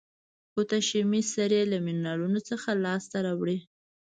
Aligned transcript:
پوتاشیمي 0.53 1.21
سرې 1.33 1.61
له 1.71 1.77
منرالونو 1.85 2.39
څخه 2.49 2.69
لاس 2.83 3.03
ته 3.11 3.17
راوړي. 3.25 3.57